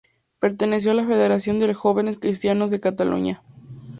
Perteneció 0.39 0.89
a 0.93 0.95
la 0.95 1.05
Federación 1.05 1.59
de 1.59 1.71
Jóvenes 1.75 2.17
Cristianos 2.17 2.71
de 2.71 2.79
Cataluña. 2.79 3.43